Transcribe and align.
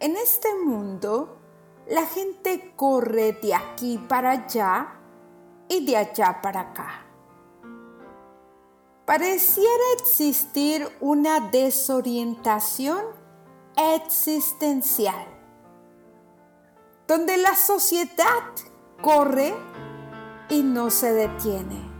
En 0.00 0.16
este 0.16 0.48
mundo, 0.54 1.36
la 1.86 2.06
gente 2.06 2.72
corre 2.74 3.32
de 3.32 3.54
aquí 3.54 3.98
para 3.98 4.30
allá 4.30 4.94
y 5.68 5.84
de 5.84 5.94
allá 5.94 6.40
para 6.40 6.60
acá. 6.60 7.04
Pareciera 9.04 9.84
existir 9.98 10.88
una 11.00 11.50
desorientación 11.50 13.04
existencial, 13.76 15.26
donde 17.06 17.36
la 17.36 17.54
sociedad 17.54 18.44
corre 19.02 19.52
y 20.48 20.62
no 20.62 20.88
se 20.88 21.12
detiene. 21.12 21.90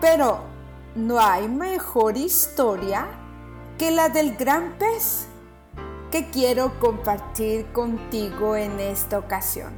Pero 0.00 0.40
no 0.96 1.20
hay 1.20 1.46
mejor 1.46 2.16
historia 2.16 3.06
que 3.78 3.92
la 3.92 4.08
del 4.08 4.34
gran 4.34 4.76
pez 4.76 5.28
que 6.10 6.30
quiero 6.30 6.78
compartir 6.78 7.66
contigo 7.72 8.56
en 8.56 8.80
esta 8.80 9.18
ocasión. 9.18 9.72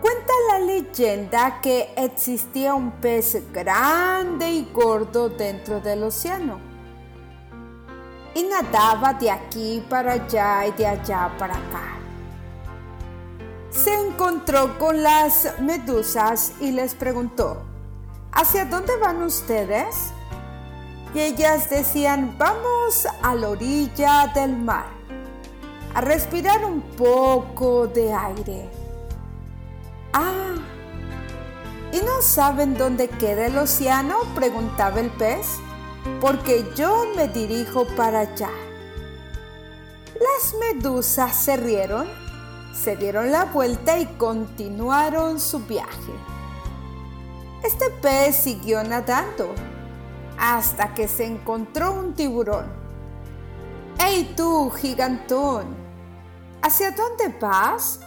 Cuenta 0.00 0.32
la 0.52 0.58
leyenda 0.58 1.60
que 1.60 1.92
existía 1.96 2.74
un 2.74 2.90
pez 2.92 3.42
grande 3.52 4.50
y 4.50 4.70
gordo 4.72 5.28
dentro 5.28 5.80
del 5.80 6.02
océano 6.02 6.74
y 8.34 8.42
nadaba 8.42 9.14
de 9.14 9.30
aquí 9.30 9.84
para 9.88 10.12
allá 10.14 10.66
y 10.66 10.72
de 10.72 10.86
allá 10.86 11.30
para 11.38 11.54
acá. 11.54 11.94
Se 13.70 13.94
encontró 13.94 14.78
con 14.78 15.02
las 15.02 15.58
medusas 15.60 16.52
y 16.60 16.72
les 16.72 16.94
preguntó, 16.94 17.62
¿hacia 18.32 18.64
dónde 18.64 18.96
van 18.96 19.22
ustedes? 19.22 20.12
Y 21.14 21.20
ellas 21.20 21.70
decían, 21.70 22.34
vamos 22.36 23.06
a 23.22 23.34
la 23.36 23.50
orilla 23.50 24.26
del 24.34 24.56
mar, 24.56 24.86
a 25.94 26.00
respirar 26.00 26.64
un 26.64 26.80
poco 26.82 27.86
de 27.86 28.12
aire. 28.12 28.68
Ah, 30.12 30.56
¿y 31.92 31.98
no 31.98 32.20
saben 32.20 32.74
dónde 32.74 33.08
queda 33.08 33.46
el 33.46 33.56
océano? 33.56 34.16
preguntaba 34.34 34.98
el 34.98 35.10
pez, 35.10 35.46
porque 36.20 36.66
yo 36.74 37.06
me 37.14 37.28
dirijo 37.28 37.86
para 37.96 38.20
allá. 38.20 38.50
Las 40.14 40.54
medusas 40.58 41.36
se 41.36 41.56
rieron, 41.56 42.08
se 42.74 42.96
dieron 42.96 43.30
la 43.30 43.44
vuelta 43.44 43.98
y 43.98 44.06
continuaron 44.16 45.38
su 45.38 45.60
viaje. 45.60 46.12
Este 47.62 47.88
pez 48.02 48.34
siguió 48.34 48.82
nadando 48.82 49.54
hasta 50.38 50.94
que 50.94 51.08
se 51.08 51.26
encontró 51.26 51.92
un 51.92 52.14
tiburón. 52.14 52.66
¡Ey 53.98 54.34
tú, 54.36 54.70
gigantón! 54.70 55.66
¿Hacia 56.62 56.90
dónde 56.90 57.28
vas? 57.40 58.00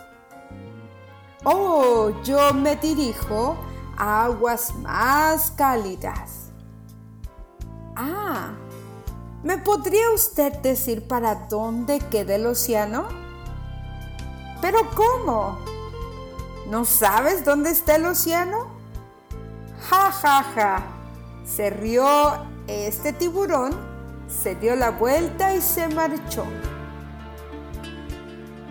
Oh, 1.44 2.11
yo 2.23 2.54
me 2.54 2.76
dirijo 2.76 3.55
a 3.95 4.26
aguas 4.26 4.76
más 4.76 5.52
cálidas. 5.52 6.52
Ah, 7.95 8.52
¿me 9.43 9.58
podría 9.58 10.11
usted 10.11 10.54
decir 10.61 11.08
para 11.08 11.36
dónde 11.36 11.99
queda 11.99 12.36
el 12.36 12.48
océano? 12.48 13.08
¿Pero 14.61 14.80
cómo? 14.95 15.58
¿No 16.70 16.83
sabes 16.83 17.45
dónde 17.45 17.70
está 17.70 17.95
el 17.95 18.05
océano? 18.05 18.67
Ja, 19.89 20.11
ja, 20.11 20.43
ja. 20.55 20.96
Se 21.47 21.69
rió 21.69 22.05
este 22.67 23.13
tiburón, 23.13 23.71
se 24.27 24.55
dio 24.55 24.75
la 24.75 24.91
vuelta 24.91 25.55
y 25.55 25.61
se 25.61 25.87
marchó. 25.87 26.45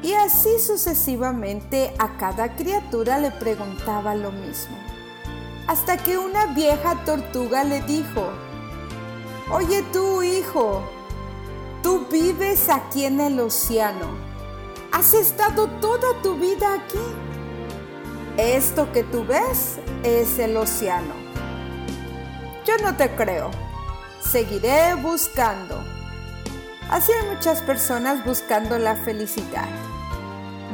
Y 0.02 0.12
así 0.12 0.60
sucesivamente 0.60 1.94
a 1.98 2.18
cada 2.18 2.54
criatura 2.54 3.18
le 3.18 3.30
preguntaba 3.30 4.14
lo 4.14 4.30
mismo. 4.30 4.76
Hasta 5.66 5.96
que 5.96 6.18
una 6.18 6.46
vieja 6.54 7.02
tortuga 7.04 7.64
le 7.64 7.80
dijo, 7.82 8.28
Oye 9.50 9.82
tú, 9.92 10.22
hijo, 10.22 10.82
tú 11.82 12.06
vives 12.10 12.68
aquí 12.68 13.06
en 13.06 13.20
el 13.20 13.40
océano. 13.40 14.06
Has 14.92 15.14
estado 15.14 15.66
toda 15.80 16.20
tu 16.22 16.34
vida 16.34 16.74
aquí. 16.74 16.98
Esto 18.36 18.92
que 18.92 19.02
tú 19.02 19.24
ves 19.24 19.78
es 20.04 20.38
el 20.38 20.56
océano. 20.56 21.25
Yo 22.66 22.76
no 22.82 22.96
te 22.96 23.10
creo. 23.10 23.50
Seguiré 24.20 24.94
buscando. 24.94 25.84
Así 26.90 27.12
hay 27.12 27.28
muchas 27.34 27.62
personas 27.62 28.24
buscando 28.24 28.78
la 28.78 28.96
felicidad. 28.96 29.68